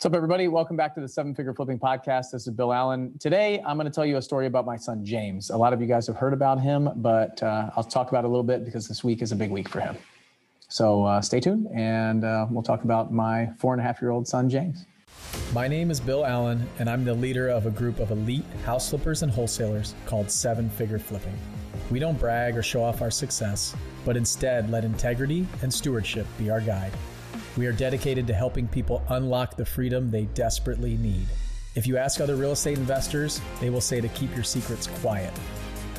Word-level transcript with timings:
What's 0.00 0.06
up, 0.06 0.16
everybody? 0.16 0.48
Welcome 0.48 0.76
back 0.76 0.94
to 0.94 1.02
the 1.02 1.08
Seven 1.08 1.34
Figure 1.34 1.52
Flipping 1.52 1.78
Podcast. 1.78 2.30
This 2.32 2.46
is 2.46 2.54
Bill 2.54 2.72
Allen. 2.72 3.12
Today, 3.20 3.62
I'm 3.66 3.76
going 3.76 3.84
to 3.84 3.92
tell 3.92 4.06
you 4.06 4.16
a 4.16 4.22
story 4.22 4.46
about 4.46 4.64
my 4.64 4.78
son, 4.78 5.04
James. 5.04 5.50
A 5.50 5.56
lot 5.58 5.74
of 5.74 5.82
you 5.82 5.86
guys 5.86 6.06
have 6.06 6.16
heard 6.16 6.32
about 6.32 6.58
him, 6.58 6.88
but 6.96 7.42
uh, 7.42 7.68
I'll 7.76 7.84
talk 7.84 8.08
about 8.08 8.24
it 8.24 8.28
a 8.28 8.30
little 8.30 8.42
bit 8.42 8.64
because 8.64 8.88
this 8.88 9.04
week 9.04 9.20
is 9.20 9.30
a 9.30 9.36
big 9.36 9.50
week 9.50 9.68
for 9.68 9.80
him. 9.80 9.98
So 10.70 11.04
uh, 11.04 11.20
stay 11.20 11.38
tuned 11.38 11.68
and 11.74 12.24
uh, 12.24 12.46
we'll 12.48 12.62
talk 12.62 12.84
about 12.84 13.12
my 13.12 13.50
four 13.58 13.74
and 13.74 13.80
a 13.82 13.84
half 13.84 14.00
year 14.00 14.10
old 14.10 14.26
son, 14.26 14.48
James. 14.48 14.86
My 15.52 15.68
name 15.68 15.90
is 15.90 16.00
Bill 16.00 16.24
Allen, 16.24 16.66
and 16.78 16.88
I'm 16.88 17.04
the 17.04 17.12
leader 17.12 17.50
of 17.50 17.66
a 17.66 17.70
group 17.70 18.00
of 18.00 18.10
elite 18.10 18.46
house 18.64 18.88
flippers 18.88 19.22
and 19.22 19.30
wholesalers 19.30 19.94
called 20.06 20.30
Seven 20.30 20.70
Figure 20.70 20.98
Flipping. 20.98 21.36
We 21.90 21.98
don't 21.98 22.18
brag 22.18 22.56
or 22.56 22.62
show 22.62 22.82
off 22.82 23.02
our 23.02 23.10
success, 23.10 23.76
but 24.06 24.16
instead 24.16 24.70
let 24.70 24.82
integrity 24.82 25.46
and 25.60 25.70
stewardship 25.70 26.26
be 26.38 26.48
our 26.48 26.62
guide. 26.62 26.94
We 27.56 27.66
are 27.66 27.72
dedicated 27.72 28.28
to 28.28 28.32
helping 28.32 28.68
people 28.68 29.02
unlock 29.08 29.56
the 29.56 29.64
freedom 29.64 30.08
they 30.08 30.26
desperately 30.26 30.96
need. 30.96 31.26
If 31.74 31.84
you 31.84 31.96
ask 31.96 32.20
other 32.20 32.36
real 32.36 32.52
estate 32.52 32.78
investors, 32.78 33.40
they 33.60 33.70
will 33.70 33.80
say 33.80 34.00
to 34.00 34.08
keep 34.08 34.32
your 34.34 34.44
secrets 34.44 34.86
quiet. 34.86 35.32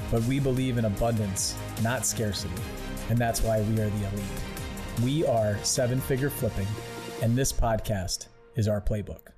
But 0.09 0.23
we 0.23 0.39
believe 0.39 0.77
in 0.77 0.85
abundance, 0.85 1.57
not 1.83 2.05
scarcity, 2.05 2.61
and 3.09 3.17
that's 3.17 3.41
why 3.41 3.61
we 3.61 3.73
are 3.81 3.89
the 3.89 4.07
elite. 4.07 4.23
We 5.03 5.25
are 5.25 5.57
seven 5.63 5.99
figure 5.99 6.29
flipping, 6.29 6.67
and 7.21 7.37
this 7.37 7.51
podcast 7.51 8.27
is 8.55 8.69
our 8.69 8.79
playbook. 8.79 9.31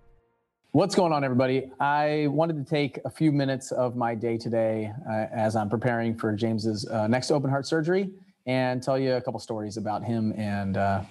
What's 0.72 0.94
going 0.94 1.14
on, 1.14 1.24
everybody? 1.24 1.72
I 1.80 2.28
wanted 2.30 2.58
to 2.58 2.64
take 2.64 3.00
a 3.06 3.10
few 3.10 3.32
minutes 3.32 3.72
of 3.72 3.96
my 3.96 4.14
day 4.14 4.38
today 4.38 4.92
uh, 5.10 5.26
as 5.32 5.56
I'm 5.56 5.70
preparing 5.70 6.16
for 6.16 6.34
James's 6.34 6.88
uh, 6.88 7.08
next 7.08 7.32
open 7.32 7.50
heart 7.50 7.66
surgery 7.66 8.12
and 8.46 8.84
tell 8.84 9.00
you 9.00 9.14
a 9.14 9.22
couple 9.22 9.40
stories 9.40 9.78
about 9.78 10.04
him 10.04 10.34
and 10.36 10.78
uh, 10.78 11.02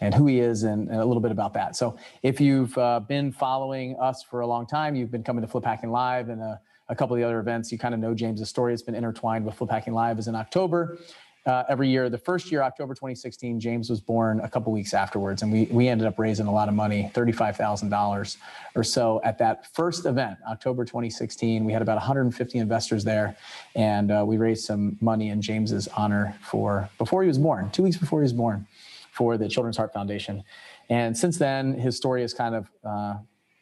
and 0.00 0.14
who 0.14 0.26
he 0.26 0.40
is 0.40 0.62
and, 0.62 0.88
and, 0.88 1.00
a 1.00 1.04
little 1.04 1.20
bit 1.20 1.32
about 1.32 1.54
that. 1.54 1.76
So 1.76 1.96
if 2.22 2.40
you've 2.40 2.76
uh, 2.78 3.00
been 3.00 3.32
following 3.32 3.96
us 4.00 4.22
for 4.22 4.40
a 4.40 4.46
long 4.46 4.66
time, 4.66 4.94
you've 4.94 5.10
been 5.10 5.24
coming 5.24 5.42
to 5.42 5.48
Flip 5.48 5.64
Hacking 5.64 5.90
Live 5.90 6.28
and 6.28 6.40
a, 6.40 6.60
a 6.88 6.94
couple 6.94 7.14
of 7.14 7.20
the 7.20 7.24
other 7.24 7.40
events, 7.40 7.72
you 7.72 7.78
kind 7.78 7.94
of 7.94 8.00
know 8.00 8.14
James's 8.14 8.48
story. 8.48 8.72
It's 8.72 8.82
been 8.82 8.94
intertwined 8.94 9.44
with 9.44 9.54
Flip 9.54 9.70
Hacking 9.70 9.94
Live 9.94 10.18
is 10.18 10.28
in 10.28 10.34
October. 10.34 10.98
Uh, 11.46 11.62
every 11.68 11.90
year. 11.90 12.08
The 12.08 12.16
first 12.16 12.50
year, 12.50 12.62
October 12.62 12.94
2016, 12.94 13.60
James 13.60 13.90
was 13.90 14.00
born 14.00 14.40
a 14.40 14.48
couple 14.48 14.72
weeks 14.72 14.94
afterwards, 14.94 15.42
and 15.42 15.52
we 15.52 15.64
we 15.64 15.88
ended 15.88 16.06
up 16.06 16.18
raising 16.18 16.46
a 16.46 16.50
lot 16.50 16.68
of 16.68 16.74
money, 16.74 17.10
thirty-five 17.12 17.54
thousand 17.54 17.90
dollars 17.90 18.38
or 18.74 18.82
so 18.82 19.20
at 19.24 19.36
that 19.40 19.66
first 19.74 20.06
event, 20.06 20.38
October 20.48 20.86
2016. 20.86 21.62
We 21.62 21.74
had 21.74 21.82
about 21.82 21.96
150 21.96 22.58
investors 22.58 23.04
there, 23.04 23.36
and 23.74 24.10
uh, 24.10 24.24
we 24.26 24.38
raised 24.38 24.64
some 24.64 24.96
money 25.02 25.28
in 25.28 25.42
James's 25.42 25.86
honor 25.88 26.34
for 26.40 26.88
before 26.96 27.20
he 27.20 27.28
was 27.28 27.36
born, 27.36 27.68
two 27.72 27.82
weeks 27.82 27.98
before 27.98 28.20
he 28.20 28.24
was 28.24 28.32
born 28.32 28.66
for 29.14 29.38
the 29.38 29.48
Children's 29.48 29.76
Heart 29.76 29.92
Foundation. 29.92 30.42
And 30.90 31.16
since 31.16 31.38
then, 31.38 31.74
his 31.74 31.96
story 31.96 32.22
has 32.22 32.34
kind 32.34 32.54
of 32.56 32.70
uh, 32.84 33.14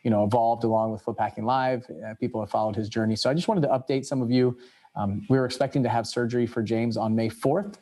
you 0.03 0.11
know 0.11 0.25
evolved 0.25 0.64
along 0.64 0.92
with 0.92 1.03
Flip 1.03 1.17
Hacking 1.19 1.45
Live. 1.45 1.84
Uh, 1.91 2.14
people 2.19 2.41
have 2.41 2.50
followed 2.50 2.75
his 2.75 2.89
journey. 2.89 3.17
So 3.17 3.28
I 3.28 3.34
just 3.34 3.48
wanted 3.48 3.61
to 3.61 3.69
update 3.69 4.06
some 4.06 4.23
of 4.23 4.30
you. 4.30 4.56
Um, 4.97 5.27
we 5.28 5.39
were 5.39 5.45
expecting 5.45 5.83
to 5.83 5.91
have 5.91 6.06
surgery 6.06 6.47
for 6.47 6.62
James 6.62 6.97
on 6.97 7.14
May 7.14 7.28
4th. 7.28 7.77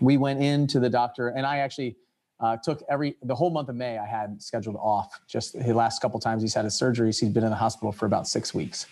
We 0.00 0.16
went 0.18 0.42
in 0.42 0.66
to 0.68 0.80
the 0.80 0.90
doctor, 0.90 1.28
and 1.28 1.46
I 1.46 1.58
actually 1.58 1.96
uh, 2.40 2.58
took 2.62 2.82
every 2.90 3.16
the 3.22 3.34
whole 3.34 3.50
month 3.50 3.70
of 3.70 3.76
May. 3.76 3.96
I 3.96 4.06
had 4.06 4.42
scheduled 4.42 4.76
off. 4.76 5.20
Just 5.26 5.58
the 5.58 5.72
last 5.72 6.02
couple 6.02 6.20
times 6.20 6.42
he's 6.42 6.52
had 6.52 6.64
his 6.66 6.74
surgeries, 6.74 7.18
he's 7.18 7.30
been 7.30 7.44
in 7.44 7.50
the 7.50 7.56
hospital 7.56 7.92
for 7.92 8.04
about 8.04 8.28
six 8.28 8.52
weeks, 8.52 8.86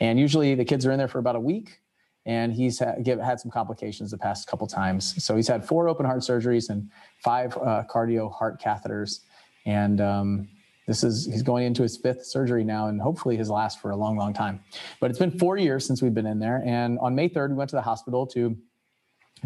and 0.00 0.18
usually 0.18 0.54
the 0.54 0.64
kids 0.64 0.86
are 0.86 0.92
in 0.92 0.98
there 0.98 1.08
for 1.08 1.18
about 1.18 1.36
a 1.36 1.40
week 1.40 1.80
and 2.26 2.52
he's 2.52 2.80
had, 2.80 3.04
give, 3.04 3.20
had 3.20 3.40
some 3.40 3.50
complications 3.50 4.10
the 4.10 4.18
past 4.18 4.48
couple 4.48 4.66
times. 4.66 5.22
So 5.24 5.36
he's 5.36 5.46
had 5.46 5.64
four 5.64 5.88
open 5.88 6.04
heart 6.04 6.20
surgeries 6.20 6.68
and 6.68 6.90
five 7.20 7.56
uh, 7.56 7.84
cardio 7.88 8.30
heart 8.32 8.60
catheters, 8.60 9.20
and 9.64 10.00
um, 10.00 10.48
this 10.86 11.02
is 11.02 11.24
he's 11.24 11.42
going 11.42 11.64
into 11.64 11.82
his 11.82 11.96
fifth 11.96 12.26
surgery 12.26 12.64
now, 12.64 12.88
and 12.88 13.00
hopefully 13.00 13.36
his 13.36 13.48
last 13.48 13.80
for 13.80 13.92
a 13.92 13.96
long, 13.96 14.16
long 14.16 14.34
time. 14.34 14.60
But 15.00 15.10
it's 15.10 15.18
been 15.18 15.38
four 15.38 15.56
years 15.56 15.86
since 15.86 16.02
we've 16.02 16.14
been 16.14 16.26
in 16.26 16.40
there, 16.40 16.62
and 16.66 16.98
on 16.98 17.14
May 17.14 17.28
3rd 17.28 17.50
we 17.50 17.54
went 17.54 17.70
to 17.70 17.76
the 17.76 17.82
hospital 17.82 18.26
to 18.28 18.56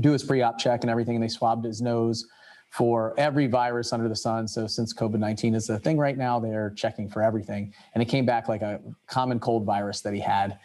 do 0.01 0.13
his 0.13 0.25
pre-op 0.25 0.59
check 0.59 0.83
and 0.83 0.91
everything, 0.91 1.17
and 1.17 1.23
they 1.23 1.29
swabbed 1.29 1.65
his 1.65 1.83
nose 1.83 2.27
for 2.71 3.15
every 3.19 3.49
virus 3.49 3.93
under 3.93 4.09
the 4.09 4.15
sun. 4.15 4.47
So 4.47 4.69
since 4.69 4.95
COVID-19 4.95 5.57
is 5.57 5.69
a 5.69 5.79
thing 5.79 5.99
right 5.99 6.17
now, 6.17 6.39
they're 6.39 6.71
checking 6.71 7.11
for 7.11 7.23
everything, 7.23 7.75
and 7.95 8.03
it 8.03 8.07
came 8.07 8.25
back 8.25 8.49
like 8.49 8.63
a 8.63 8.81
common 9.07 9.39
cold 9.39 9.67
virus 9.67 10.01
that 10.01 10.15
he 10.15 10.21
had 10.21 10.59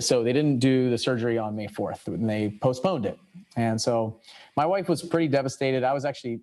so 0.00 0.22
they 0.22 0.32
didn't 0.32 0.58
do 0.58 0.90
the 0.90 0.98
surgery 0.98 1.38
on 1.38 1.54
May 1.54 1.68
4th 1.68 2.06
and 2.06 2.28
they 2.28 2.58
postponed 2.60 3.06
it. 3.06 3.18
And 3.56 3.80
so 3.80 4.20
my 4.56 4.66
wife 4.66 4.88
was 4.88 5.02
pretty 5.02 5.28
devastated. 5.28 5.84
I 5.84 5.92
was 5.92 6.04
actually 6.04 6.40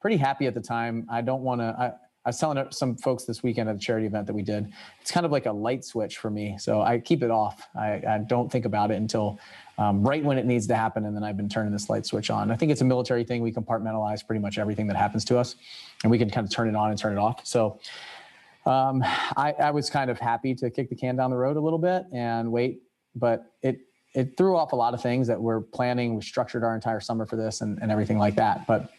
pretty 0.00 0.16
happy 0.16 0.46
at 0.46 0.54
the 0.54 0.60
time. 0.60 1.06
I 1.10 1.20
don't 1.20 1.42
want 1.42 1.60
to, 1.60 1.74
I, 1.78 1.92
was 2.28 2.38
telling 2.38 2.64
some 2.70 2.96
folks 2.96 3.24
this 3.24 3.42
weekend 3.42 3.68
at 3.68 3.76
a 3.76 3.78
charity 3.78 4.06
event 4.06 4.26
that 4.26 4.32
we 4.32 4.42
did. 4.42 4.72
It's 5.00 5.10
kind 5.10 5.26
of 5.26 5.32
like 5.32 5.44
a 5.44 5.52
light 5.52 5.84
switch 5.84 6.16
for 6.16 6.30
me. 6.30 6.56
So 6.58 6.80
I 6.80 6.98
keep 6.98 7.22
it 7.22 7.30
off. 7.30 7.68
I, 7.78 8.02
I 8.08 8.24
don't 8.26 8.50
think 8.50 8.64
about 8.64 8.90
it 8.90 8.94
until 8.94 9.38
um, 9.76 10.02
right 10.02 10.24
when 10.24 10.38
it 10.38 10.46
needs 10.46 10.66
to 10.68 10.74
happen. 10.74 11.04
And 11.04 11.14
then 11.14 11.22
I've 11.22 11.36
been 11.36 11.50
turning 11.50 11.70
this 11.70 11.90
light 11.90 12.06
switch 12.06 12.30
on. 12.30 12.50
I 12.50 12.56
think 12.56 12.72
it's 12.72 12.80
a 12.80 12.84
military 12.84 13.24
thing. 13.24 13.42
We 13.42 13.52
compartmentalize 13.52 14.26
pretty 14.26 14.40
much 14.40 14.56
everything 14.56 14.86
that 14.86 14.96
happens 14.96 15.24
to 15.26 15.38
us 15.38 15.56
and 16.02 16.10
we 16.10 16.18
can 16.18 16.30
kind 16.30 16.46
of 16.46 16.50
turn 16.50 16.68
it 16.68 16.76
on 16.76 16.90
and 16.90 16.98
turn 16.98 17.12
it 17.12 17.18
off. 17.18 17.44
So 17.44 17.78
um, 18.66 19.02
I, 19.36 19.54
I, 19.58 19.70
was 19.70 19.90
kind 19.90 20.10
of 20.10 20.18
happy 20.18 20.54
to 20.54 20.70
kick 20.70 20.88
the 20.88 20.96
can 20.96 21.16
down 21.16 21.30
the 21.30 21.36
road 21.36 21.56
a 21.56 21.60
little 21.60 21.78
bit 21.78 22.04
and 22.12 22.50
wait, 22.50 22.82
but 23.14 23.52
it 23.62 23.78
it 24.14 24.36
threw 24.36 24.56
off 24.56 24.72
a 24.72 24.76
lot 24.76 24.94
of 24.94 25.02
things 25.02 25.26
that 25.26 25.40
we're 25.40 25.60
planning. 25.60 26.14
We 26.14 26.22
structured 26.22 26.62
our 26.62 26.74
entire 26.74 27.00
summer 27.00 27.26
for 27.26 27.36
this 27.36 27.60
and, 27.60 27.78
and 27.82 27.90
everything 27.90 28.16
like 28.16 28.36
that. 28.36 28.66
But 28.66 28.90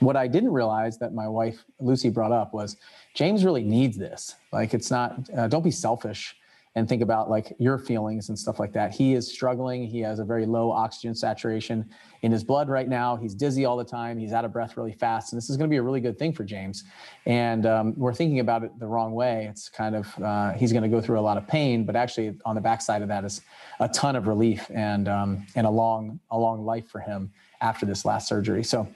what 0.00 0.16
I 0.16 0.26
didn't 0.26 0.50
realize 0.50 0.98
that 0.98 1.14
my 1.14 1.28
wife 1.28 1.64
Lucy 1.78 2.10
brought 2.10 2.32
up 2.32 2.52
was 2.52 2.76
James 3.14 3.44
really 3.44 3.62
needs 3.62 3.96
this. 3.96 4.34
Like 4.52 4.74
it's 4.74 4.90
not. 4.90 5.28
Uh, 5.34 5.48
don't 5.48 5.62
be 5.62 5.70
selfish 5.70 6.36
and 6.74 6.88
think 6.88 7.02
about 7.02 7.28
like 7.28 7.54
your 7.58 7.78
feelings 7.78 8.28
and 8.30 8.38
stuff 8.38 8.58
like 8.58 8.72
that. 8.72 8.92
He 8.92 9.12
is 9.12 9.30
struggling. 9.30 9.86
He 9.86 10.00
has 10.00 10.18
a 10.18 10.24
very 10.24 10.46
low 10.46 10.70
oxygen 10.70 11.14
saturation 11.14 11.88
in 12.22 12.32
his 12.32 12.42
blood 12.42 12.68
right 12.68 12.88
now. 12.88 13.16
He's 13.16 13.34
dizzy 13.34 13.64
all 13.66 13.76
the 13.76 13.84
time. 13.84 14.16
He's 14.18 14.32
out 14.32 14.44
of 14.44 14.52
breath 14.52 14.76
really 14.76 14.92
fast. 14.92 15.32
And 15.32 15.36
this 15.36 15.50
is 15.50 15.56
going 15.56 15.68
to 15.68 15.72
be 15.72 15.76
a 15.76 15.82
really 15.82 16.00
good 16.00 16.18
thing 16.18 16.32
for 16.32 16.44
James. 16.44 16.84
And 17.26 17.66
um, 17.66 17.94
we're 17.96 18.14
thinking 18.14 18.40
about 18.40 18.62
it 18.62 18.78
the 18.78 18.86
wrong 18.86 19.12
way. 19.12 19.48
It's 19.50 19.68
kind 19.68 19.94
of, 19.94 20.22
uh, 20.22 20.52
he's 20.52 20.72
going 20.72 20.82
to 20.82 20.88
go 20.88 21.00
through 21.00 21.18
a 21.18 21.20
lot 21.20 21.36
of 21.36 21.46
pain, 21.46 21.84
but 21.84 21.94
actually 21.94 22.38
on 22.46 22.54
the 22.54 22.60
backside 22.60 23.02
of 23.02 23.08
that 23.08 23.24
is 23.24 23.42
a 23.80 23.88
ton 23.88 24.16
of 24.16 24.26
relief 24.26 24.70
and, 24.72 25.08
um, 25.08 25.46
and 25.54 25.66
a 25.66 25.70
long, 25.70 26.20
a 26.30 26.38
long 26.38 26.64
life 26.64 26.88
for 26.88 27.00
him 27.00 27.30
after 27.60 27.86
this 27.86 28.04
last 28.04 28.28
surgery. 28.28 28.64
So 28.64 28.88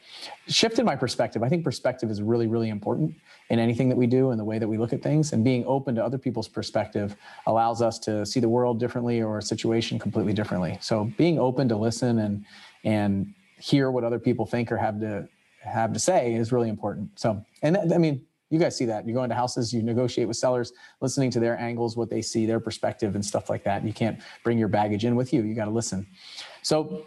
shifted 0.49 0.85
my 0.85 0.97
perspective. 0.97 1.43
I 1.43 1.49
think 1.49 1.63
perspective 1.63 2.11
is 2.11 2.21
really, 2.21 2.49
really 2.49 2.69
important 2.69 3.15
in 3.49 3.61
anything 3.61 3.89
that 3.89 3.97
we 3.97 4.07
do 4.07 4.31
and 4.31 4.41
the 4.41 4.45
way 4.45 4.59
that 4.59 4.67
we 4.67 4.77
look 4.77 4.93
at 4.93 5.03
things 5.03 5.33
and 5.33 5.45
being 5.45 5.65
open 5.67 5.95
to 5.95 6.05
other 6.05 6.19
people's 6.19 6.49
perspective 6.49 7.17
allows 7.47 7.66
us 7.83 7.99
to 8.01 8.25
see 8.25 8.41
the 8.41 8.49
world 8.49 8.79
differently 8.81 9.23
or 9.23 9.39
a 9.39 9.43
situation 9.43 9.99
completely 9.99 10.33
differently. 10.33 10.79
So 10.81 11.11
being 11.17 11.39
open 11.39 11.69
to 11.69 11.77
listen 11.77 12.19
and 12.21 12.45
and 12.85 13.35
hear 13.59 13.91
what 13.91 14.05
other 14.05 14.19
people 14.19 14.47
think 14.47 14.71
or 14.71 14.77
have 14.77 15.01
to 15.01 15.29
have 15.63 15.93
to 15.93 15.99
say 15.99 16.35
is 16.35 16.53
really 16.53 16.69
important. 16.69 17.19
So 17.19 17.45
and 17.63 17.77
i 17.93 17.99
mean 17.99 18.25
you 18.51 18.61
guys 18.61 18.77
see 18.77 18.85
that. 18.85 19.07
You 19.07 19.13
go 19.13 19.25
into 19.25 19.35
houses 19.35 19.73
you 19.73 19.83
negotiate 19.83 20.29
with 20.29 20.37
sellers 20.37 20.73
listening 21.01 21.31
to 21.33 21.41
their 21.41 21.59
angles 21.59 21.97
what 21.97 22.11
they 22.11 22.23
see 22.23 22.47
their 22.47 22.61
perspective 22.61 23.15
and 23.17 23.25
stuff 23.25 23.51
like 23.51 23.65
that. 23.65 23.85
You 23.85 23.93
can't 23.93 24.21
bring 24.45 24.59
your 24.59 24.69
baggage 24.69 25.05
in 25.05 25.17
with 25.17 25.33
you. 25.33 25.43
You 25.43 25.55
got 25.55 25.65
to 25.65 25.73
listen. 25.73 26.07
So 26.63 27.07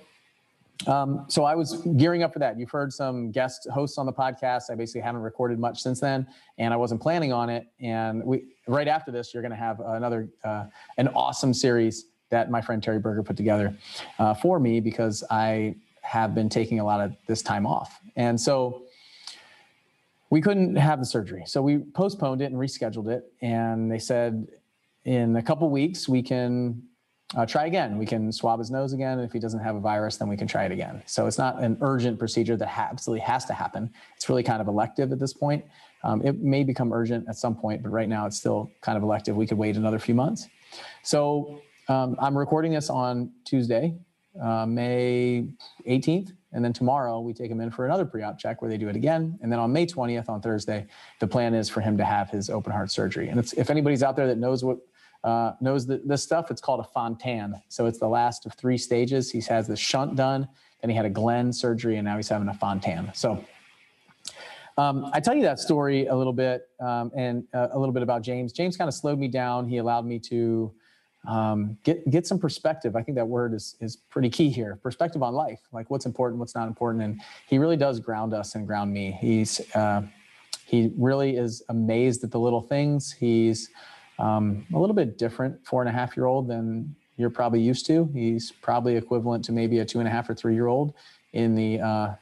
um, 0.87 1.25
so 1.27 1.43
I 1.43 1.55
was 1.55 1.81
gearing 1.97 2.23
up 2.23 2.31
for 2.31 2.39
that. 2.39 2.57
You've 2.57 2.71
heard 2.71 2.93
some 2.93 3.31
guest 3.31 3.67
hosts 3.73 3.97
on 3.97 4.05
the 4.05 4.13
podcast. 4.13 4.71
I 4.71 4.75
basically 4.75 5.01
haven't 5.01 5.21
recorded 5.21 5.59
much 5.59 5.81
since 5.81 5.99
then, 5.99 6.25
and 6.57 6.73
I 6.73 6.77
wasn't 6.77 7.01
planning 7.01 7.33
on 7.33 7.49
it. 7.49 7.67
And 7.81 8.23
we 8.23 8.45
right 8.67 8.87
after 8.87 9.11
this, 9.11 9.33
you're 9.33 9.43
going 9.43 9.51
to 9.51 9.57
have 9.57 9.81
another 9.81 10.29
uh, 10.43 10.65
an 10.97 11.09
awesome 11.09 11.53
series 11.53 12.05
that 12.29 12.49
my 12.49 12.61
friend 12.61 12.81
Terry 12.81 12.99
Berger 12.99 13.23
put 13.23 13.35
together 13.35 13.75
uh, 14.19 14.33
for 14.33 14.59
me 14.59 14.79
because 14.79 15.23
I 15.29 15.75
have 16.01 16.33
been 16.33 16.47
taking 16.47 16.79
a 16.79 16.85
lot 16.85 17.01
of 17.01 17.13
this 17.27 17.41
time 17.41 17.67
off, 17.67 17.99
and 18.15 18.39
so 18.39 18.83
we 20.29 20.39
couldn't 20.39 20.77
have 20.77 20.99
the 20.99 21.05
surgery. 21.05 21.43
So 21.45 21.61
we 21.61 21.79
postponed 21.79 22.41
it 22.41 22.45
and 22.45 22.55
rescheduled 22.55 23.09
it, 23.09 23.33
and 23.41 23.91
they 23.91 23.99
said 23.99 24.47
in 25.03 25.35
a 25.35 25.41
couple 25.41 25.69
weeks 25.69 26.07
we 26.07 26.21
can 26.21 26.83
uh, 27.35 27.45
try 27.45 27.67
again. 27.67 27.97
We 27.97 28.05
can 28.05 28.31
swab 28.31 28.59
his 28.59 28.71
nose 28.71 28.93
again. 28.93 29.19
And 29.19 29.27
if 29.27 29.31
he 29.31 29.39
doesn't 29.39 29.59
have 29.59 29.75
a 29.75 29.79
virus, 29.79 30.17
then 30.17 30.27
we 30.27 30.35
can 30.35 30.47
try 30.47 30.65
it 30.65 30.71
again. 30.71 31.03
So 31.05 31.27
it's 31.27 31.37
not 31.37 31.61
an 31.61 31.77
urgent 31.81 32.17
procedure 32.17 32.57
that 32.57 32.67
ha- 32.67 32.87
absolutely 32.89 33.21
has 33.21 33.45
to 33.45 33.53
happen. 33.53 33.91
It's 34.15 34.27
really 34.29 34.43
kind 34.43 34.61
of 34.61 34.67
elective 34.67 35.11
at 35.11 35.19
this 35.19 35.33
point. 35.33 35.63
Um, 36.03 36.25
it 36.25 36.39
may 36.39 36.63
become 36.63 36.91
urgent 36.91 37.27
at 37.29 37.35
some 37.35 37.55
point, 37.55 37.83
but 37.83 37.89
right 37.89 38.09
now 38.09 38.25
it's 38.25 38.37
still 38.37 38.71
kind 38.81 38.97
of 38.97 39.03
elective. 39.03 39.35
We 39.35 39.45
could 39.45 39.57
wait 39.57 39.75
another 39.75 39.99
few 39.99 40.15
months. 40.15 40.47
So 41.03 41.61
um, 41.87 42.15
I'm 42.19 42.37
recording 42.37 42.71
this 42.71 42.89
on 42.89 43.31
Tuesday, 43.45 43.95
uh, 44.41 44.65
May 44.65 45.49
18th. 45.87 46.31
And 46.51 46.65
then 46.65 46.73
tomorrow 46.73 47.19
we 47.19 47.33
take 47.33 47.51
him 47.51 47.61
in 47.61 47.69
for 47.69 47.85
another 47.85 48.05
pre-op 48.05 48.39
check 48.39 48.61
where 48.61 48.71
they 48.71 48.77
do 48.77 48.89
it 48.89 48.95
again. 48.95 49.37
And 49.43 49.51
then 49.51 49.59
on 49.59 49.71
May 49.71 49.85
20th, 49.85 50.29
on 50.29 50.41
Thursday, 50.41 50.87
the 51.19 51.27
plan 51.27 51.53
is 51.53 51.69
for 51.69 51.81
him 51.81 51.95
to 51.97 52.05
have 52.05 52.31
his 52.31 52.49
open 52.49 52.71
heart 52.71 52.89
surgery. 52.89 53.29
And 53.29 53.39
if 53.39 53.69
anybody's 53.69 54.01
out 54.01 54.15
there 54.15 54.25
that 54.25 54.39
knows 54.39 54.63
what 54.63 54.79
uh, 55.23 55.53
knows 55.61 55.85
the, 55.85 56.01
this 56.05 56.23
stuff. 56.23 56.51
It's 56.51 56.61
called 56.61 56.79
a 56.79 56.89
Fontan. 56.95 57.61
So 57.67 57.85
it's 57.85 57.99
the 57.99 58.07
last 58.07 58.45
of 58.45 58.53
three 58.53 58.77
stages. 58.77 59.31
He 59.31 59.41
has 59.49 59.67
the 59.67 59.75
shunt 59.75 60.15
done, 60.15 60.47
then 60.81 60.89
he 60.89 60.95
had 60.95 61.05
a 61.05 61.09
Glenn 61.09 61.51
surgery, 61.53 61.97
and 61.97 62.05
now 62.05 62.15
he's 62.17 62.29
having 62.29 62.47
a 62.47 62.53
Fontan. 62.53 63.11
So 63.13 63.43
Um, 64.77 65.09
I 65.11 65.19
tell 65.19 65.35
you 65.35 65.41
that 65.41 65.59
story 65.59 66.05
a 66.07 66.15
little 66.15 66.31
bit 66.31 66.69
um, 66.79 67.11
and 67.13 67.43
uh, 67.53 67.67
a 67.73 67.77
little 67.77 67.91
bit 67.91 68.01
about 68.01 68.21
James. 68.21 68.53
James 68.53 68.77
kind 68.77 68.87
of 68.87 68.93
slowed 68.93 69.19
me 69.19 69.27
down. 69.27 69.67
He 69.67 69.77
allowed 69.77 70.05
me 70.05 70.19
to 70.19 70.71
um, 71.27 71.77
get 71.83 72.09
get 72.09 72.25
some 72.25 72.39
perspective. 72.39 72.95
I 72.95 73.03
think 73.03 73.17
that 73.17 73.27
word 73.27 73.53
is 73.53 73.75
is 73.81 73.97
pretty 73.97 74.29
key 74.29 74.49
here. 74.49 74.79
Perspective 74.81 75.21
on 75.21 75.33
life, 75.33 75.59
like 75.73 75.89
what's 75.89 76.05
important, 76.05 76.39
what's 76.39 76.55
not 76.55 76.69
important, 76.69 77.03
and 77.03 77.19
he 77.49 77.57
really 77.57 77.75
does 77.75 77.99
ground 77.99 78.33
us 78.33 78.55
and 78.55 78.65
ground 78.65 78.93
me. 78.93 79.17
He's 79.19 79.59
uh, 79.75 80.03
he 80.65 80.93
really 80.97 81.35
is 81.35 81.61
amazed 81.67 82.23
at 82.23 82.31
the 82.31 82.39
little 82.39 82.61
things. 82.61 83.11
He's 83.11 83.69
um, 84.19 84.65
a 84.73 84.77
little 84.77 84.95
bit 84.95 85.17
different 85.17 85.65
four 85.65 85.81
and 85.81 85.89
a 85.89 85.93
half 85.93 86.15
year 86.15 86.25
old 86.25 86.47
than 86.47 86.95
you're 87.17 87.29
probably 87.29 87.61
used 87.61 87.85
to. 87.87 88.09
He's 88.13 88.51
probably 88.51 88.95
equivalent 88.95 89.43
to 89.45 89.51
maybe 89.51 89.79
a 89.79 89.85
two 89.85 89.99
and 89.99 90.07
a 90.07 90.11
half 90.11 90.29
or 90.29 90.35
three 90.35 90.53
year 90.53 90.67
old 90.67 90.93
in 91.33 91.55
the 91.55 91.79
uh, 91.79 92.15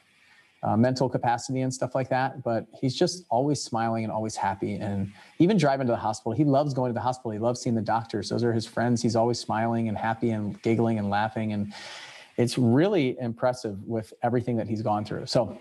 uh, 0.64 0.76
mental 0.76 1.08
capacity 1.08 1.62
and 1.62 1.74
stuff 1.74 1.96
like 1.96 2.10
that. 2.10 2.44
But 2.44 2.66
he's 2.80 2.96
just 2.96 3.26
always 3.30 3.62
smiling 3.62 4.04
and 4.04 4.12
always 4.12 4.36
happy. 4.36 4.76
And 4.76 5.12
even 5.40 5.58
driving 5.58 5.88
to 5.88 5.94
the 5.94 5.98
hospital, 5.98 6.32
he 6.34 6.44
loves 6.44 6.74
going 6.74 6.90
to 6.90 6.94
the 6.94 7.02
hospital. 7.02 7.32
He 7.32 7.40
loves 7.40 7.62
seeing 7.62 7.76
the 7.76 7.82
doctors. 7.82 8.30
Those 8.30 8.44
are 8.44 8.54
his 8.54 8.66
friends. 8.66 9.02
He's 9.02 9.16
always 9.16 9.40
smiling 9.40 9.88
and 9.88 9.98
happy 9.98 10.32
and 10.32 10.60
giggling 10.62 10.98
and 11.00 11.10
laughing. 11.10 11.54
And 11.54 11.74
it's 12.38 12.57
really 12.57 13.18
impressive 13.19 13.81
with 13.84 14.13
everything 14.24 14.56
that 14.57 14.68
he's 14.68 14.81
gone 14.81 15.04
through. 15.04 15.25
So 15.25 15.60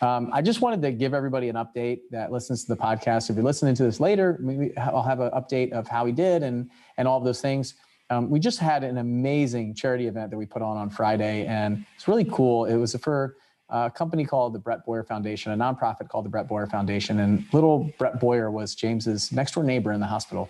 um, 0.00 0.30
I 0.32 0.42
just 0.42 0.60
wanted 0.60 0.82
to 0.82 0.92
give 0.92 1.14
everybody 1.14 1.48
an 1.48 1.56
update 1.56 2.00
that 2.10 2.30
listens 2.30 2.64
to 2.64 2.74
the 2.74 2.80
podcast. 2.80 3.30
If 3.30 3.36
you're 3.36 3.44
listening 3.44 3.74
to 3.76 3.82
this 3.82 3.98
later, 3.98 4.38
maybe 4.40 4.76
I'll 4.76 5.02
have 5.02 5.20
an 5.20 5.30
update 5.30 5.72
of 5.72 5.88
how 5.88 6.04
he 6.06 6.12
did 6.12 6.42
and 6.42 6.70
and 6.96 7.08
all 7.08 7.18
of 7.18 7.24
those 7.24 7.40
things. 7.40 7.74
Um, 8.10 8.30
we 8.30 8.38
just 8.38 8.58
had 8.58 8.84
an 8.84 8.98
amazing 8.98 9.74
charity 9.74 10.06
event 10.06 10.30
that 10.30 10.38
we 10.38 10.46
put 10.46 10.62
on 10.62 10.76
on 10.76 10.88
Friday, 10.88 11.44
and 11.46 11.84
it's 11.94 12.08
really 12.08 12.24
cool. 12.24 12.64
It 12.64 12.76
was 12.76 12.94
for 12.96 13.36
a 13.70 13.90
company 13.90 14.24
called 14.24 14.54
the 14.54 14.58
Brett 14.58 14.84
Boyer 14.86 15.04
Foundation, 15.04 15.52
a 15.52 15.56
nonprofit 15.56 16.08
called 16.08 16.24
the 16.24 16.30
Brett 16.30 16.48
Boyer 16.48 16.66
Foundation. 16.66 17.20
And 17.20 17.44
little 17.52 17.92
Brett 17.98 18.18
Boyer 18.18 18.50
was 18.50 18.74
James's 18.74 19.30
next 19.30 19.52
door 19.52 19.64
neighbor 19.64 19.92
in 19.92 20.00
the 20.00 20.06
hospital. 20.06 20.48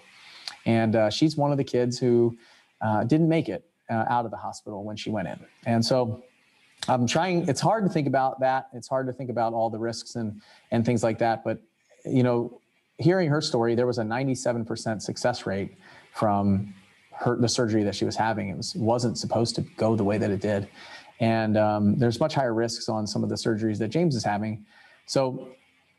And 0.66 0.94
uh, 0.94 1.10
she's 1.10 1.36
one 1.36 1.50
of 1.50 1.58
the 1.58 1.64
kids 1.64 1.98
who 1.98 2.36
uh, 2.80 3.04
didn't 3.04 3.28
make 3.28 3.48
it 3.48 3.64
uh, 3.90 4.04
out 4.08 4.24
of 4.24 4.30
the 4.30 4.36
hospital 4.36 4.84
when 4.84 4.96
she 4.96 5.10
went 5.10 5.28
in. 5.28 5.38
And 5.66 5.84
so 5.84 6.22
I'm 6.88 7.06
trying, 7.06 7.48
it's 7.48 7.60
hard 7.60 7.84
to 7.84 7.90
think 7.90 8.06
about 8.06 8.40
that. 8.40 8.68
It's 8.72 8.88
hard 8.88 9.06
to 9.06 9.12
think 9.12 9.30
about 9.30 9.52
all 9.52 9.70
the 9.70 9.78
risks 9.78 10.16
and, 10.16 10.40
and 10.70 10.84
things 10.84 11.02
like 11.02 11.18
that. 11.18 11.44
But, 11.44 11.58
you 12.04 12.22
know, 12.22 12.60
hearing 12.98 13.28
her 13.28 13.40
story, 13.40 13.74
there 13.74 13.86
was 13.86 13.98
a 13.98 14.02
97% 14.02 15.02
success 15.02 15.46
rate 15.46 15.76
from 16.12 16.74
her, 17.12 17.36
the 17.36 17.48
surgery 17.48 17.82
that 17.84 17.94
she 17.94 18.04
was 18.04 18.16
having. 18.16 18.48
It 18.50 18.56
was, 18.56 18.74
wasn't 18.74 19.18
supposed 19.18 19.54
to 19.56 19.62
go 19.76 19.96
the 19.96 20.04
way 20.04 20.18
that 20.18 20.30
it 20.30 20.40
did. 20.40 20.68
And 21.20 21.56
um, 21.56 21.98
there's 21.98 22.20
much 22.20 22.34
higher 22.34 22.54
risks 22.54 22.88
on 22.88 23.06
some 23.06 23.22
of 23.24 23.28
the 23.28 23.34
surgeries 23.34 23.78
that 23.78 23.88
James 23.88 24.14
is 24.14 24.24
having. 24.24 24.64
So 25.06 25.48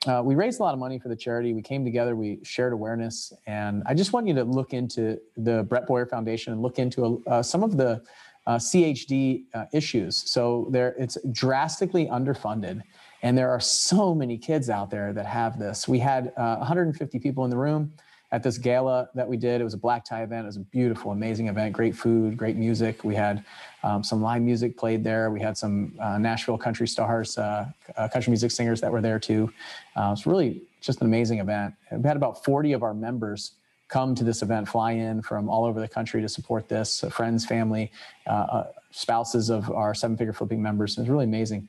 uh, 0.07 0.21
we 0.23 0.35
raised 0.35 0.59
a 0.59 0.63
lot 0.63 0.73
of 0.73 0.79
money 0.79 0.97
for 0.97 1.09
the 1.09 1.15
charity. 1.15 1.53
We 1.53 1.61
came 1.61 1.83
together, 1.83 2.15
we 2.15 2.39
shared 2.43 2.71
awareness, 2.71 3.33
and 3.47 3.83
I 3.85 3.93
just 3.93 4.13
want 4.13 4.27
you 4.27 4.33
to 4.35 4.43
look 4.45 4.73
into 4.73 5.19
the 5.35 5.63
Brett 5.63 5.87
Boyer 5.87 6.05
Foundation 6.05 6.53
and 6.53 6.61
look 6.61 6.79
into 6.79 7.21
uh, 7.27 7.43
some 7.43 7.63
of 7.63 7.75
the 7.75 8.01
uh, 8.47 8.55
CHD 8.55 9.43
uh, 9.53 9.65
issues. 9.73 10.29
So 10.31 10.69
there, 10.71 10.95
it's 10.97 11.17
drastically 11.31 12.07
underfunded, 12.07 12.81
and 13.23 13.37
there 13.37 13.49
are 13.49 13.59
so 13.59 14.15
many 14.15 14.37
kids 14.37 14.69
out 14.69 14.89
there 14.89 15.11
that 15.11 15.25
have 15.25 15.59
this. 15.59 15.85
We 15.85 15.99
had 15.99 16.31
150 16.35 17.17
uh, 17.17 17.21
people 17.21 17.43
in 17.43 17.51
the 17.51 17.57
room 17.57 17.91
at 18.31 18.43
this 18.43 18.57
gala 18.57 19.09
that 19.15 19.27
we 19.27 19.37
did. 19.37 19.59
It 19.59 19.63
was 19.63 19.73
a 19.73 19.77
black 19.77 20.05
tie 20.05 20.23
event. 20.23 20.43
It 20.43 20.47
was 20.47 20.57
a 20.57 20.61
beautiful, 20.61 21.11
amazing 21.11 21.47
event. 21.47 21.73
Great 21.73 21.95
food, 21.95 22.37
great 22.37 22.55
music. 22.55 23.03
We 23.03 23.15
had 23.15 23.43
um, 23.83 24.03
some 24.03 24.21
live 24.21 24.41
music 24.41 24.77
played 24.77 25.03
there. 25.03 25.31
We 25.31 25.39
had 25.39 25.57
some 25.57 25.93
uh, 25.99 26.17
Nashville 26.17 26.57
country 26.57 26.87
stars, 26.87 27.37
uh, 27.37 27.65
uh, 27.97 28.07
country 28.09 28.31
music 28.31 28.51
singers 28.51 28.81
that 28.81 28.91
were 28.91 29.01
there 29.01 29.19
too. 29.19 29.51
Uh, 29.95 30.13
it's 30.15 30.27
really 30.27 30.61
just 30.81 31.01
an 31.01 31.07
amazing 31.07 31.39
event. 31.39 31.73
We 31.91 32.07
had 32.07 32.17
about 32.17 32.43
40 32.43 32.73
of 32.73 32.83
our 32.83 32.93
members 32.93 33.53
come 33.87 34.13
to 34.13 34.23
this 34.23 34.43
event, 34.43 34.67
fly 34.67 34.91
in 34.91 35.21
from 35.21 35.49
all 35.49 35.65
over 35.65 35.79
the 35.79 35.87
country 35.87 36.21
to 36.21 36.29
support 36.29 36.69
this. 36.69 37.03
friends, 37.09 37.45
family, 37.45 37.91
uh, 38.27 38.29
uh, 38.29 38.67
spouses 38.91 39.49
of 39.49 39.69
our 39.71 39.95
seven-figure 39.95 40.33
flipping 40.33 40.61
members. 40.61 40.97
It 40.97 41.01
was 41.01 41.09
really 41.09 41.25
amazing. 41.25 41.67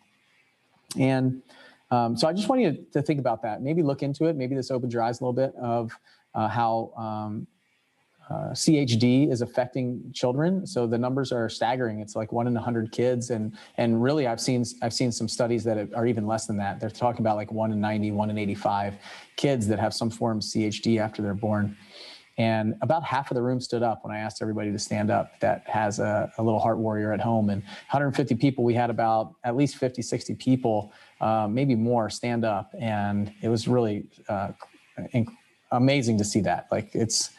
And 0.99 1.43
um, 1.91 2.17
so 2.17 2.29
I 2.29 2.33
just 2.33 2.49
want 2.49 2.61
you 2.61 2.87
to 2.93 3.03
think 3.03 3.19
about 3.19 3.43
that. 3.43 3.63
Maybe 3.63 3.83
look 3.83 4.03
into 4.03 4.27
it. 4.27 4.37
Maybe 4.37 4.55
this 4.55 4.71
opens 4.71 4.93
your 4.93 5.03
eyes 5.03 5.21
a 5.21 5.25
little 5.25 5.33
bit 5.33 5.55
of 5.57 5.99
uh, 6.35 6.49
how 6.49 6.93
um, 6.97 7.47
uh, 8.31 8.51
CHD 8.53 9.31
is 9.31 9.43
affecting 9.43 10.01
children. 10.15 10.65
So 10.65 10.87
the 10.87 10.99
numbers 10.99 11.33
are 11.33 11.49
staggering. 11.49 11.99
It's 11.99 12.15
like 12.15 12.31
one 12.31 12.47
in 12.47 12.57
a 12.57 12.61
hundred 12.61 12.93
kids, 12.93 13.31
and 13.31 13.57
and 13.77 14.01
really, 14.01 14.29
I've 14.29 14.41
seen 14.41 14.65
I've 14.83 14.95
seen 14.95 15.11
some 15.11 15.29
studies 15.29 15.65
that 15.65 15.93
are 15.95 16.07
even 16.07 16.27
less 16.27 16.47
than 16.47 16.57
that. 16.59 16.79
They're 16.79 16.91
talking 16.91 17.21
about 17.21 17.37
like 17.37 17.51
one 17.51 17.73
in 17.73 17.81
90, 17.81 18.13
one 18.13 18.31
in 18.31 18.39
85 18.39 18.95
kids 19.37 19.67
that 19.67 19.81
have 19.81 19.93
some 19.93 20.11
form 20.11 20.39
of 20.39 20.45
CHD 20.45 21.01
after 21.01 21.23
they're 21.23 21.35
born. 21.35 21.77
And 22.39 22.77
about 22.81 23.05
half 23.05 23.31
of 23.31 23.35
the 23.35 23.43
room 23.43 23.61
stood 23.61 23.83
up 23.83 24.03
when 24.03 24.15
I 24.15 24.21
asked 24.21 24.41
everybody 24.41 24.73
to 24.73 24.79
stand 24.79 25.11
up 25.11 25.39
that 25.41 25.63
has 25.67 25.99
a, 25.99 26.33
a 26.39 26.43
little 26.43 26.61
heart 26.61 26.79
warrior 26.79 27.13
at 27.13 27.21
home. 27.21 27.51
And 27.51 27.63
150 27.63 28.35
people, 28.37 28.65
we 28.65 28.73
had 28.73 28.89
about 28.89 29.35
at 29.45 29.57
least 29.57 29.77
50, 29.77 30.01
60 30.01 30.37
people, 30.37 30.91
uh, 31.21 31.49
maybe 31.51 31.75
more, 31.75 32.09
stand 32.09 32.47
up. 32.47 32.73
And 32.81 33.31
it 33.43 33.49
was 33.49 33.69
really 33.69 34.07
uh, 34.29 34.53
amazing 35.73 36.19
to 36.19 36.25
see 36.25 36.41
that. 36.43 36.69
Like 36.71 36.95
it's 36.95 37.31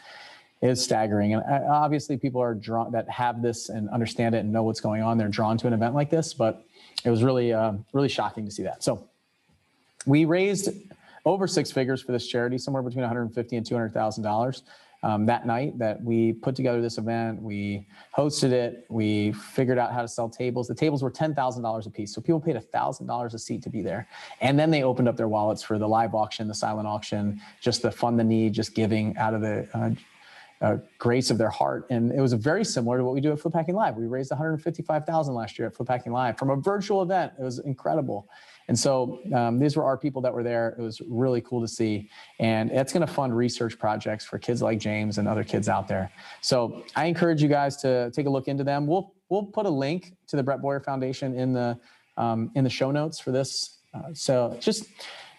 it's 0.60 0.82
staggering, 0.82 1.34
and 1.34 1.42
uh, 1.42 1.66
obviously 1.68 2.16
people 2.16 2.40
are 2.40 2.54
drawn 2.54 2.92
that 2.92 3.08
have 3.08 3.42
this 3.42 3.68
and 3.68 3.88
understand 3.90 4.34
it 4.34 4.38
and 4.38 4.52
know 4.52 4.62
what's 4.62 4.80
going 4.80 5.02
on. 5.02 5.18
They're 5.18 5.28
drawn 5.28 5.58
to 5.58 5.66
an 5.66 5.72
event 5.72 5.94
like 5.94 6.10
this, 6.10 6.32
but 6.34 6.64
it 7.04 7.10
was 7.10 7.22
really 7.22 7.52
uh, 7.52 7.72
really 7.92 8.08
shocking 8.08 8.44
to 8.44 8.50
see 8.50 8.62
that. 8.62 8.82
So 8.82 9.08
we 10.06 10.24
raised 10.24 10.68
over 11.24 11.46
six 11.46 11.70
figures 11.70 12.02
for 12.02 12.12
this 12.12 12.26
charity, 12.26 12.58
somewhere 12.58 12.82
between 12.82 13.02
150 13.02 13.56
and 13.56 13.66
200 13.66 13.92
thousand 13.92 14.24
dollars. 14.24 14.62
Um, 15.04 15.26
that 15.26 15.46
night 15.46 15.78
that 15.78 16.00
we 16.00 16.32
put 16.32 16.54
together 16.54 16.80
this 16.80 16.96
event. 16.96 17.42
We 17.42 17.88
hosted 18.16 18.52
it. 18.52 18.86
We 18.88 19.32
figured 19.32 19.76
out 19.76 19.92
how 19.92 20.00
to 20.00 20.06
sell 20.06 20.28
tables. 20.28 20.68
The 20.68 20.76
tables 20.76 21.02
were 21.02 21.10
$10,000 21.10 21.86
a 21.86 21.90
piece. 21.90 22.14
So 22.14 22.20
people 22.20 22.40
paid 22.40 22.54
$1,000 22.54 23.34
a 23.34 23.38
seat 23.38 23.62
to 23.62 23.70
be 23.70 23.82
there. 23.82 24.06
And 24.40 24.56
then 24.56 24.70
they 24.70 24.84
opened 24.84 25.08
up 25.08 25.16
their 25.16 25.26
wallets 25.26 25.60
for 25.60 25.76
the 25.76 25.88
live 25.88 26.14
auction, 26.14 26.46
the 26.46 26.54
silent 26.54 26.86
auction, 26.86 27.40
just 27.60 27.82
the 27.82 27.90
fund 27.90 28.16
the 28.16 28.22
need, 28.22 28.52
just 28.52 28.76
giving 28.76 29.16
out 29.16 29.34
of 29.34 29.40
the 29.40 29.68
uh, 29.74 29.90
uh, 30.62 30.76
grace 30.98 31.30
of 31.30 31.38
their 31.38 31.50
heart. 31.50 31.86
And 31.90 32.12
it 32.12 32.20
was 32.20 32.32
very 32.34 32.64
similar 32.64 32.98
to 32.98 33.04
what 33.04 33.14
we 33.14 33.20
do 33.20 33.32
at 33.32 33.40
Flip 33.40 33.52
Hacking 33.52 33.74
Live. 33.74 33.96
We 33.96 34.06
raised 34.06 34.30
155,000 34.30 35.34
last 35.34 35.58
year 35.58 35.66
at 35.66 35.74
Flip 35.74 35.88
Hacking 35.88 36.12
Live 36.12 36.38
from 36.38 36.50
a 36.50 36.56
virtual 36.56 37.02
event. 37.02 37.32
It 37.38 37.42
was 37.42 37.58
incredible. 37.58 38.28
And 38.68 38.78
so 38.78 39.20
um, 39.34 39.58
these 39.58 39.76
were 39.76 39.84
our 39.84 39.96
people 39.96 40.22
that 40.22 40.32
were 40.32 40.42
there. 40.42 40.74
It 40.78 40.82
was 40.82 41.00
really 41.08 41.40
cool 41.40 41.60
to 41.60 41.68
see. 41.68 42.08
And 42.38 42.70
it's 42.70 42.92
going 42.92 43.06
to 43.06 43.12
fund 43.12 43.36
research 43.36 43.78
projects 43.78 44.24
for 44.24 44.38
kids 44.38 44.62
like 44.62 44.78
James 44.78 45.18
and 45.18 45.26
other 45.28 45.44
kids 45.44 45.68
out 45.68 45.88
there. 45.88 46.10
So 46.40 46.84
I 46.96 47.06
encourage 47.06 47.42
you 47.42 47.48
guys 47.48 47.76
to 47.78 48.10
take 48.12 48.26
a 48.26 48.30
look 48.30 48.48
into 48.48 48.64
them. 48.64 48.86
We'll 48.86 49.14
we'll 49.28 49.44
put 49.44 49.66
a 49.66 49.70
link 49.70 50.14
to 50.28 50.36
the 50.36 50.42
Brett 50.42 50.60
Boyer 50.60 50.80
Foundation 50.80 51.34
in 51.34 51.52
the 51.52 51.78
um, 52.16 52.50
in 52.54 52.64
the 52.64 52.70
show 52.70 52.90
notes 52.90 53.18
for 53.18 53.32
this. 53.32 53.78
Uh, 53.94 54.12
so 54.12 54.56
just 54.60 54.84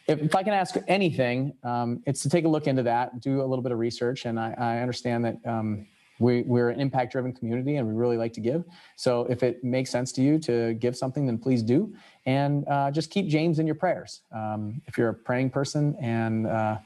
if, 0.07 0.21
if, 0.21 0.35
I 0.35 0.43
can 0.43 0.53
ask 0.53 0.75
anything, 0.87 1.53
um, 1.63 2.01
it's 2.05 2.21
to 2.23 2.29
take 2.29 2.45
a 2.45 2.47
look 2.47 2.67
into 2.67 2.83
that, 2.83 3.21
do 3.21 3.41
a 3.41 3.45
little 3.45 3.61
bit 3.61 3.71
of 3.71 3.79
research, 3.79 4.25
and 4.25 4.39
I, 4.39 4.53
I 4.57 4.79
understand 4.79 5.25
that 5.25 5.37
um, 5.45 5.87
we, 6.19 6.43
we're 6.43 6.69
an 6.69 6.79
impact 6.79 7.11
driven 7.11 7.33
community 7.33 7.77
and 7.77 7.87
we 7.87 7.93
really 7.93 8.17
like 8.17 8.33
to 8.33 8.39
give. 8.39 8.63
So 8.95 9.25
if 9.29 9.43
it 9.43 9.63
makes 9.63 9.89
sense 9.89 10.11
to 10.13 10.21
you 10.21 10.37
to 10.39 10.73
give 10.75 10.95
something, 10.95 11.25
then 11.25 11.37
please 11.37 11.63
do. 11.63 11.93
And 12.25 12.67
uh, 12.67 12.91
just 12.91 13.09
keep 13.09 13.27
James 13.27 13.59
in 13.59 13.65
your 13.65 13.75
prayers. 13.75 14.21
Um, 14.31 14.81
if 14.87 14.97
you're 14.97 15.09
a 15.09 15.13
praying 15.13 15.49
person 15.49 15.95
and 15.99 16.47
uh, 16.47 16.77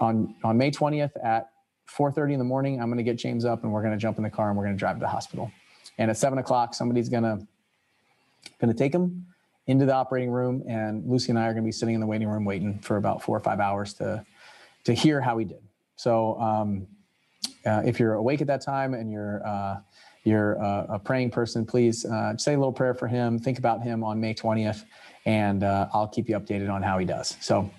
on, 0.00 0.34
on 0.42 0.56
May 0.56 0.70
20th 0.70 1.12
at 1.22 1.50
4.30 1.88 2.34
in 2.34 2.38
the 2.38 2.44
morning, 2.44 2.80
I'm 2.80 2.88
going 2.88 2.98
to 2.98 3.04
get 3.04 3.16
James 3.16 3.44
up 3.44 3.64
and 3.64 3.72
we're 3.72 3.82
going 3.82 3.94
to 3.94 3.98
jump 3.98 4.18
in 4.18 4.24
the 4.24 4.30
car 4.30 4.48
and 4.48 4.56
we're 4.56 4.64
going 4.64 4.76
to 4.76 4.78
drive 4.78 4.96
to 4.96 5.00
the 5.00 5.08
hospital. 5.08 5.50
And 5.98 6.10
at 6.10 6.16
seven 6.16 6.38
o'clock, 6.38 6.74
somebody's 6.74 7.08
going 7.08 7.24
to, 7.24 7.46
going 8.60 8.72
to 8.72 8.78
take 8.78 8.94
him 8.94 9.26
into 9.66 9.84
the 9.84 9.94
operating 9.94 10.30
room 10.30 10.64
and 10.66 11.04
Lucy 11.06 11.30
and 11.30 11.38
I 11.38 11.42
are 11.42 11.52
going 11.52 11.64
to 11.64 11.68
be 11.68 11.72
sitting 11.72 11.94
in 11.94 12.00
the 12.00 12.06
waiting 12.06 12.28
room 12.28 12.44
waiting 12.44 12.78
for 12.78 12.96
about 12.96 13.22
four 13.22 13.36
or 13.36 13.40
five 13.40 13.60
hours 13.60 13.92
to, 13.94 14.24
to 14.84 14.94
hear 14.94 15.20
how 15.20 15.36
he 15.36 15.44
did. 15.44 15.60
So, 15.96 16.40
um, 16.40 16.86
uh, 17.68 17.82
if 17.84 18.00
you're 18.00 18.14
awake 18.14 18.40
at 18.40 18.46
that 18.46 18.60
time 18.60 18.94
and 18.94 19.10
you're 19.10 19.46
uh, 19.46 19.78
you're 20.24 20.62
uh, 20.62 20.86
a 20.90 20.98
praying 20.98 21.30
person, 21.30 21.64
please 21.64 22.04
uh, 22.04 22.36
say 22.36 22.54
a 22.54 22.58
little 22.58 22.72
prayer 22.72 22.94
for 22.94 23.06
him. 23.06 23.38
Think 23.38 23.58
about 23.58 23.82
him 23.82 24.04
on 24.04 24.20
May 24.20 24.34
20th, 24.34 24.84
and 25.24 25.64
I'll 25.64 26.08
keep 26.08 26.28
you 26.28 26.38
updated 26.38 26.70
on 26.70 26.82
how 26.82 26.98
he 26.98 27.06
does. 27.06 27.36
So 27.40 27.70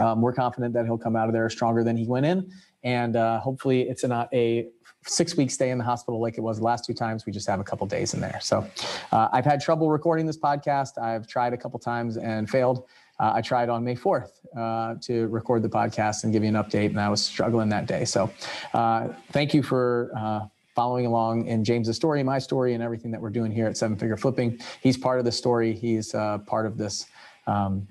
um, 0.00 0.20
we're 0.20 0.32
confident 0.32 0.72
that 0.74 0.84
he'll 0.86 0.98
come 0.98 1.16
out 1.16 1.28
of 1.28 1.32
there 1.32 1.48
stronger 1.50 1.84
than 1.84 1.96
he 1.96 2.06
went 2.06 2.26
in, 2.26 2.50
and 2.82 3.14
hopefully 3.40 3.82
it's 3.82 4.04
not 4.04 4.32
a 4.32 4.68
six 5.06 5.36
week 5.36 5.50
stay 5.50 5.70
in 5.70 5.78
the 5.78 5.84
hospital 5.84 6.20
like 6.20 6.36
it 6.36 6.42
was 6.42 6.58
the 6.58 6.64
last 6.64 6.84
two 6.84 6.94
times. 6.94 7.24
We 7.24 7.32
just 7.32 7.48
have 7.48 7.60
a 7.60 7.64
couple 7.64 7.86
days 7.86 8.14
in 8.14 8.20
there. 8.20 8.38
So 8.42 8.66
I've 9.12 9.44
had 9.44 9.60
trouble 9.60 9.90
recording 9.90 10.26
this 10.26 10.38
podcast. 10.38 11.00
I've 11.00 11.26
tried 11.26 11.52
a 11.52 11.56
couple 11.56 11.78
times 11.78 12.16
and 12.16 12.48
failed 12.50 12.84
uh, 13.20 13.32
I 13.34 13.42
tried 13.42 13.68
on 13.68 13.84
May 13.84 13.94
4th 13.94 14.30
uh, 14.56 14.94
to 15.02 15.28
record 15.28 15.62
the 15.62 15.68
podcast 15.68 16.24
and 16.24 16.32
give 16.32 16.42
you 16.42 16.48
an 16.48 16.54
update, 16.54 16.86
and 16.86 17.00
I 17.00 17.08
was 17.08 17.22
struggling 17.22 17.68
that 17.68 17.86
day. 17.86 18.04
So, 18.04 18.32
uh, 18.72 19.08
thank 19.30 19.52
you 19.52 19.62
for 19.62 20.10
uh, 20.16 20.46
following 20.74 21.04
along 21.04 21.46
in 21.46 21.62
James's 21.62 21.96
story, 21.96 22.22
my 22.22 22.38
story, 22.38 22.72
and 22.72 22.82
everything 22.82 23.10
that 23.10 23.20
we're 23.20 23.30
doing 23.30 23.52
here 23.52 23.66
at 23.66 23.76
Seven 23.76 23.96
Figure 23.96 24.16
Flipping. 24.16 24.58
He's 24.80 24.96
part 24.96 25.18
of 25.18 25.26
the 25.26 25.32
story. 25.32 25.74
He's 25.74 26.14
uh, 26.14 26.38
part 26.38 26.64
of 26.64 26.78
this 26.78 27.06
um, 27.46 27.86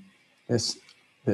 this 0.48 0.78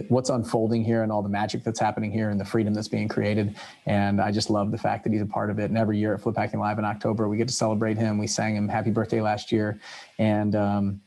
what's 0.10 0.30
unfolding 0.30 0.84
here 0.84 1.04
and 1.04 1.12
all 1.12 1.22
the 1.22 1.30
magic 1.30 1.64
that's 1.64 1.80
happening 1.80 2.12
here 2.12 2.30
and 2.30 2.38
the 2.38 2.44
freedom 2.44 2.74
that's 2.74 2.90
being 2.90 3.08
created. 3.08 3.56
And 3.86 4.20
I 4.20 4.30
just 4.30 4.50
love 4.50 4.72
the 4.72 4.78
fact 4.78 5.06
that 5.06 5.14
he's 5.14 5.22
a 5.22 5.25
part 5.25 5.50
of 5.50 5.58
it. 5.58 5.70
And 5.70 5.78
every 5.78 5.98
year 5.98 6.14
at 6.14 6.22
Flip 6.22 6.36
Hacking 6.36 6.60
Live 6.60 6.80
in 6.80 6.84
October, 6.84 7.30
we 7.30 7.38
get 7.38 7.48
to 7.48 7.54
celebrate 7.54 7.98
him. 7.98 8.18
We 8.18 8.28
sang 8.28 8.58
him 8.58 8.68
happy 8.68 8.92
birthday 8.92 9.22
last 9.22 9.54
year. 9.54 9.80
And, 10.20 10.54
um, 10.54 11.02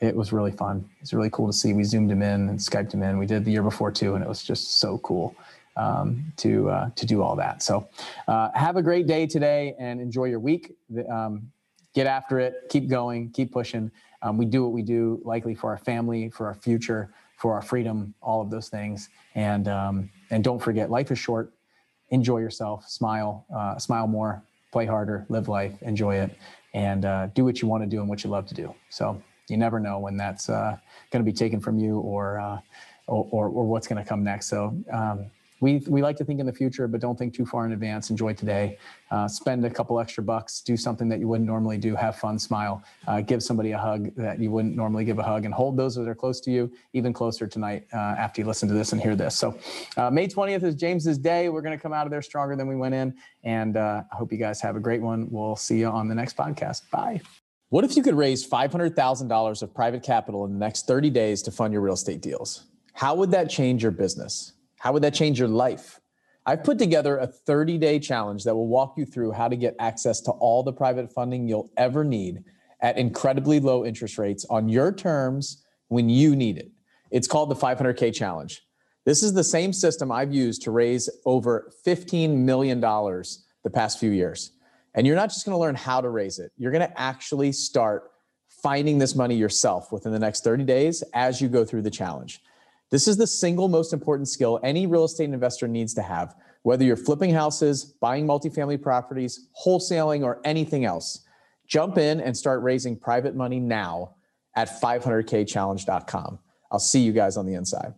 it 0.00 0.16
was 0.16 0.32
really 0.32 0.52
fun. 0.52 0.88
It's 1.00 1.12
really 1.12 1.30
cool 1.30 1.46
to 1.46 1.52
see. 1.52 1.72
We 1.72 1.84
zoomed 1.84 2.10
him 2.10 2.22
in 2.22 2.48
and 2.48 2.58
Skyped 2.58 2.92
him 2.92 3.02
in. 3.02 3.18
We 3.18 3.26
did 3.26 3.44
the 3.44 3.50
year 3.50 3.62
before 3.62 3.90
too, 3.90 4.14
and 4.14 4.24
it 4.24 4.28
was 4.28 4.42
just 4.42 4.80
so 4.80 4.98
cool 4.98 5.36
um, 5.76 6.32
to 6.38 6.70
uh, 6.70 6.90
to 6.96 7.06
do 7.06 7.22
all 7.22 7.36
that. 7.36 7.62
So, 7.62 7.88
uh, 8.26 8.50
have 8.54 8.76
a 8.76 8.82
great 8.82 9.06
day 9.06 9.26
today 9.26 9.74
and 9.78 10.00
enjoy 10.00 10.24
your 10.24 10.40
week. 10.40 10.74
Um, 11.08 11.50
get 11.94 12.06
after 12.06 12.40
it. 12.40 12.54
Keep 12.70 12.88
going. 12.88 13.30
Keep 13.30 13.52
pushing. 13.52 13.90
Um, 14.22 14.36
we 14.36 14.46
do 14.46 14.62
what 14.62 14.72
we 14.72 14.82
do, 14.82 15.20
likely 15.24 15.54
for 15.54 15.70
our 15.70 15.78
family, 15.78 16.30
for 16.30 16.46
our 16.46 16.54
future, 16.54 17.12
for 17.36 17.54
our 17.54 17.62
freedom, 17.62 18.14
all 18.20 18.42
of 18.42 18.50
those 18.50 18.68
things. 18.68 19.08
And 19.34 19.68
um, 19.68 20.10
and 20.30 20.42
don't 20.42 20.58
forget, 20.58 20.90
life 20.90 21.10
is 21.10 21.18
short. 21.18 21.52
Enjoy 22.08 22.38
yourself. 22.38 22.88
Smile. 22.88 23.44
Uh, 23.54 23.78
smile 23.78 24.06
more. 24.06 24.42
Play 24.72 24.86
harder. 24.86 25.26
Live 25.28 25.48
life. 25.48 25.74
Enjoy 25.82 26.16
it. 26.16 26.36
And 26.72 27.04
uh, 27.04 27.26
do 27.28 27.44
what 27.44 27.60
you 27.60 27.68
want 27.68 27.82
to 27.82 27.88
do 27.88 28.00
and 28.00 28.08
what 28.08 28.24
you 28.24 28.30
love 28.30 28.46
to 28.46 28.54
do. 28.54 28.74
So 28.88 29.20
you 29.50 29.56
never 29.56 29.80
know 29.80 29.98
when 29.98 30.16
that's 30.16 30.48
uh, 30.48 30.76
going 31.10 31.24
to 31.24 31.30
be 31.30 31.36
taken 31.36 31.60
from 31.60 31.78
you 31.78 31.98
or, 31.98 32.38
uh, 32.38 32.58
or, 33.06 33.26
or, 33.30 33.48
or, 33.48 33.66
what's 33.66 33.86
going 33.86 34.02
to 34.02 34.08
come 34.08 34.22
next. 34.22 34.46
So 34.46 34.76
um, 34.92 35.26
we, 35.60 35.82
we 35.88 36.02
like 36.02 36.16
to 36.16 36.24
think 36.24 36.40
in 36.40 36.46
the 36.46 36.52
future, 36.52 36.88
but 36.88 37.00
don't 37.00 37.18
think 37.18 37.34
too 37.34 37.44
far 37.44 37.66
in 37.66 37.72
advance. 37.72 38.10
Enjoy 38.10 38.32
today. 38.32 38.78
Uh, 39.10 39.28
spend 39.28 39.64
a 39.64 39.70
couple 39.70 40.00
extra 40.00 40.22
bucks. 40.22 40.62
Do 40.62 40.76
something 40.76 41.08
that 41.10 41.20
you 41.20 41.28
wouldn't 41.28 41.46
normally 41.46 41.76
do. 41.76 41.94
Have 41.94 42.16
fun. 42.16 42.38
Smile. 42.38 42.82
Uh, 43.06 43.20
give 43.20 43.42
somebody 43.42 43.72
a 43.72 43.78
hug 43.78 44.14
that 44.16 44.38
you 44.38 44.50
wouldn't 44.50 44.74
normally 44.74 45.04
give 45.04 45.18
a 45.18 45.22
hug, 45.22 45.44
and 45.44 45.52
hold 45.52 45.76
those 45.76 45.94
that 45.96 46.08
are 46.08 46.14
close 46.14 46.40
to 46.40 46.50
you 46.50 46.72
even 46.92 47.12
closer 47.12 47.46
tonight 47.46 47.86
uh, 47.92 47.96
after 47.96 48.40
you 48.40 48.46
listen 48.46 48.68
to 48.68 48.74
this 48.74 48.92
and 48.92 49.00
hear 49.00 49.14
this. 49.14 49.36
So, 49.36 49.58
uh, 49.96 50.10
May 50.10 50.26
20th 50.26 50.62
is 50.62 50.74
James's 50.74 51.18
day. 51.18 51.48
We're 51.48 51.62
going 51.62 51.76
to 51.76 51.82
come 51.82 51.92
out 51.92 52.06
of 52.06 52.10
there 52.10 52.22
stronger 52.22 52.56
than 52.56 52.66
we 52.66 52.76
went 52.76 52.94
in, 52.94 53.14
and 53.44 53.76
uh, 53.76 54.02
I 54.10 54.16
hope 54.16 54.32
you 54.32 54.38
guys 54.38 54.60
have 54.62 54.76
a 54.76 54.80
great 54.80 55.02
one. 55.02 55.28
We'll 55.30 55.56
see 55.56 55.78
you 55.78 55.88
on 55.88 56.08
the 56.08 56.14
next 56.14 56.36
podcast. 56.36 56.88
Bye. 56.90 57.20
What 57.70 57.84
if 57.84 57.96
you 57.96 58.02
could 58.02 58.16
raise 58.16 58.44
$500,000 58.44 59.62
of 59.62 59.74
private 59.74 60.02
capital 60.02 60.44
in 60.44 60.52
the 60.52 60.58
next 60.58 60.88
30 60.88 61.08
days 61.10 61.40
to 61.42 61.52
fund 61.52 61.72
your 61.72 61.82
real 61.82 61.94
estate 61.94 62.20
deals? 62.20 62.64
How 62.94 63.14
would 63.14 63.30
that 63.30 63.48
change 63.48 63.80
your 63.80 63.92
business? 63.92 64.54
How 64.80 64.92
would 64.92 65.04
that 65.04 65.14
change 65.14 65.38
your 65.38 65.46
life? 65.46 66.00
I've 66.44 66.64
put 66.64 66.80
together 66.80 67.18
a 67.18 67.28
30 67.28 67.78
day 67.78 68.00
challenge 68.00 68.42
that 68.42 68.56
will 68.56 68.66
walk 68.66 68.94
you 68.98 69.06
through 69.06 69.30
how 69.32 69.46
to 69.46 69.54
get 69.54 69.76
access 69.78 70.20
to 70.22 70.32
all 70.32 70.64
the 70.64 70.72
private 70.72 71.12
funding 71.12 71.46
you'll 71.46 71.70
ever 71.76 72.02
need 72.02 72.42
at 72.80 72.98
incredibly 72.98 73.60
low 73.60 73.84
interest 73.84 74.18
rates 74.18 74.44
on 74.50 74.68
your 74.68 74.90
terms 74.90 75.62
when 75.86 76.08
you 76.08 76.34
need 76.34 76.58
it. 76.58 76.72
It's 77.12 77.28
called 77.28 77.50
the 77.50 77.54
500K 77.54 78.12
Challenge. 78.12 78.60
This 79.04 79.22
is 79.22 79.32
the 79.32 79.44
same 79.44 79.72
system 79.72 80.10
I've 80.10 80.34
used 80.34 80.62
to 80.62 80.72
raise 80.72 81.08
over 81.24 81.70
$15 81.86 82.36
million 82.36 82.80
the 82.80 83.70
past 83.72 84.00
few 84.00 84.10
years. 84.10 84.50
And 84.94 85.06
you're 85.06 85.16
not 85.16 85.28
just 85.28 85.44
going 85.44 85.54
to 85.54 85.60
learn 85.60 85.74
how 85.74 86.00
to 86.00 86.08
raise 86.08 86.38
it, 86.38 86.52
you're 86.56 86.72
going 86.72 86.88
to 86.88 87.00
actually 87.00 87.52
start 87.52 88.10
finding 88.62 88.98
this 88.98 89.14
money 89.14 89.36
yourself 89.36 89.92
within 89.92 90.12
the 90.12 90.18
next 90.18 90.44
30 90.44 90.64
days 90.64 91.02
as 91.14 91.40
you 91.40 91.48
go 91.48 91.64
through 91.64 91.82
the 91.82 91.90
challenge. 91.90 92.42
This 92.90 93.06
is 93.06 93.16
the 93.16 93.26
single 93.26 93.68
most 93.68 93.92
important 93.92 94.28
skill 94.28 94.58
any 94.62 94.86
real 94.86 95.04
estate 95.04 95.30
investor 95.30 95.68
needs 95.68 95.94
to 95.94 96.02
have, 96.02 96.34
whether 96.62 96.84
you're 96.84 96.96
flipping 96.96 97.32
houses, 97.32 97.84
buying 97.84 98.26
multifamily 98.26 98.82
properties, 98.82 99.48
wholesaling, 99.64 100.24
or 100.24 100.40
anything 100.44 100.84
else. 100.84 101.24
Jump 101.68 101.98
in 101.98 102.20
and 102.20 102.36
start 102.36 102.62
raising 102.62 102.96
private 102.96 103.36
money 103.36 103.60
now 103.60 104.16
at 104.56 104.80
500kchallenge.com. 104.80 106.38
I'll 106.72 106.80
see 106.80 107.00
you 107.00 107.12
guys 107.12 107.36
on 107.36 107.46
the 107.46 107.54
inside. 107.54 107.94